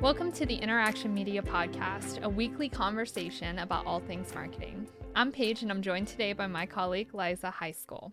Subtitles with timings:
[0.00, 4.86] Welcome to the Interaction Media Podcast, a weekly conversation about all things marketing.
[5.16, 8.12] I'm Paige, and I'm joined today by my colleague, Liza High School.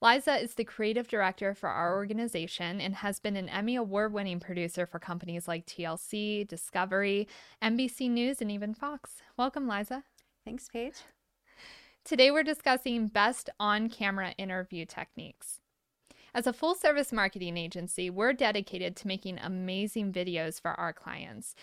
[0.00, 4.40] Liza is the creative director for our organization and has been an Emmy Award winning
[4.40, 7.28] producer for companies like TLC, Discovery,
[7.62, 9.16] NBC News, and even Fox.
[9.36, 10.04] Welcome, Liza.
[10.46, 11.02] Thanks, Paige.
[12.02, 15.60] Today, we're discussing best on camera interview techniques.
[16.36, 21.54] As a full service marketing agency, we're dedicated to making amazing videos for our clients.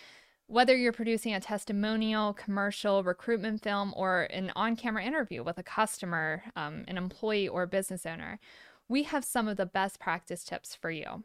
[0.48, 5.64] Whether you're producing a testimonial, commercial, recruitment film, or an on camera interview with a
[5.64, 8.40] customer, um, an employee, or business owner,
[8.90, 11.23] we have some of the best practice tips for you.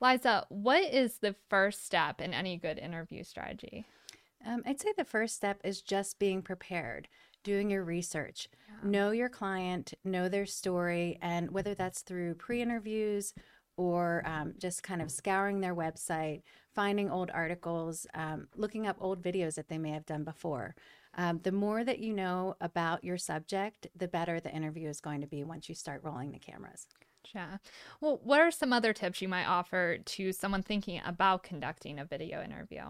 [0.00, 3.86] Liza, what is the first step in any good interview strategy?
[4.46, 7.08] Um, I'd say the first step is just being prepared
[7.44, 8.48] doing your research.
[8.68, 8.90] Yeah.
[8.90, 13.32] Know your client, know their story, and whether that's through pre interviews
[13.76, 16.42] or um, just kind of scouring their website,
[16.74, 20.74] finding old articles, um, looking up old videos that they may have done before.
[21.16, 25.20] Um, the more that you know about your subject, the better the interview is going
[25.20, 26.86] to be once you start rolling the cameras.
[27.34, 27.58] Yeah.
[28.00, 32.04] Well, what are some other tips you might offer to someone thinking about conducting a
[32.04, 32.82] video interview?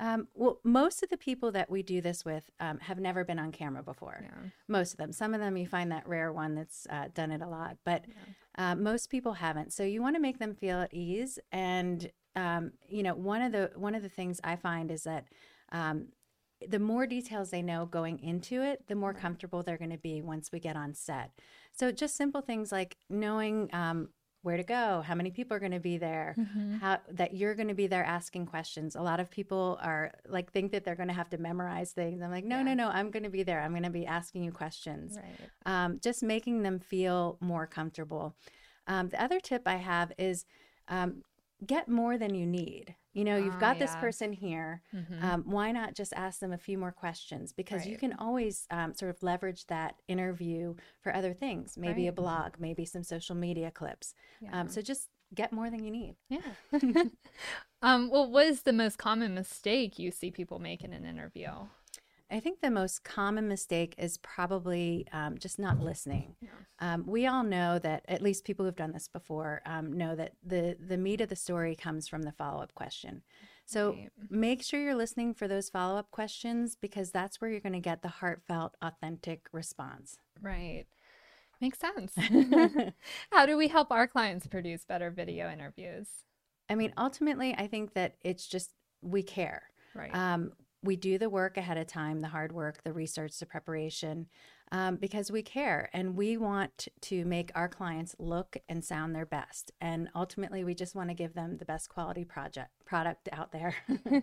[0.00, 3.38] Um, well, most of the people that we do this with um, have never been
[3.38, 4.22] on camera before.
[4.22, 4.48] Yeah.
[4.66, 5.12] Most of them.
[5.12, 8.04] Some of them you find that rare one that's uh, done it a lot, but
[8.08, 8.72] yeah.
[8.72, 9.72] uh, most people haven't.
[9.72, 11.38] So you want to make them feel at ease.
[11.52, 15.26] And um, you know, one of the one of the things I find is that
[15.70, 16.08] um,
[16.68, 20.22] the more details they know going into it, the more comfortable they're going to be
[20.22, 21.30] once we get on set.
[21.72, 24.08] So just simple things like knowing um,
[24.42, 26.76] where to go, how many people are going to be there, mm-hmm.
[26.76, 28.96] how that you're going to be there asking questions.
[28.96, 32.20] A lot of people are like think that they're going to have to memorize things.
[32.22, 32.62] I'm like, no, yeah.
[32.62, 33.60] no, no, I'm going to be there.
[33.60, 35.16] I'm going to be asking you questions.
[35.16, 35.50] Right.
[35.64, 38.34] Um, just making them feel more comfortable.
[38.86, 40.44] Um, the other tip I have is
[40.88, 41.22] um,
[41.66, 42.94] get more than you need.
[43.14, 43.86] You know, you've ah, got yeah.
[43.86, 44.82] this person here.
[44.94, 45.24] Mm-hmm.
[45.24, 47.52] Um, why not just ask them a few more questions?
[47.52, 47.90] Because right.
[47.90, 52.08] you can always um, sort of leverage that interview for other things, maybe right.
[52.08, 54.14] a blog, maybe some social media clips.
[54.42, 54.60] Um, yeah.
[54.60, 56.16] Um, so just get more than you need.
[56.30, 56.40] Yeah.
[57.82, 61.50] um, well, what is the most common mistake you see people make in an interview?
[62.32, 66.34] I think the most common mistake is probably um, just not listening.
[66.78, 70.32] Um, we all know that at least people who've done this before um, know that
[70.42, 73.22] the the meat of the story comes from the follow up question.
[73.66, 74.10] So right.
[74.30, 77.80] make sure you're listening for those follow up questions because that's where you're going to
[77.80, 80.18] get the heartfelt, authentic response.
[80.40, 80.86] Right.
[81.60, 82.14] Makes sense.
[83.30, 86.08] How do we help our clients produce better video interviews?
[86.68, 89.64] I mean, ultimately, I think that it's just we care.
[89.94, 90.14] Right.
[90.14, 94.26] Um, we do the work ahead of time, the hard work, the research, the preparation,
[94.72, 99.26] um, because we care and we want to make our clients look and sound their
[99.26, 99.70] best.
[99.80, 103.74] And ultimately, we just want to give them the best quality project product out there.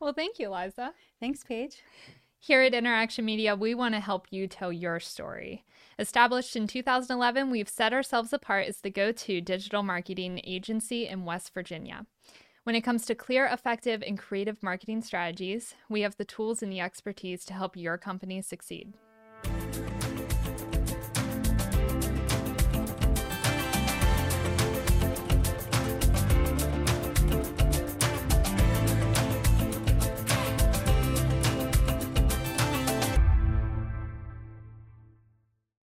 [0.00, 0.92] well, thank you, Liza.
[1.20, 1.82] Thanks, Paige.
[2.38, 5.64] Here at Interaction Media, we want to help you tell your story.
[5.98, 11.24] Established in 2011, we've set ourselves apart as the go to digital marketing agency in
[11.24, 12.06] West Virginia.
[12.66, 16.72] When it comes to clear, effective, and creative marketing strategies, we have the tools and
[16.72, 18.92] the expertise to help your company succeed.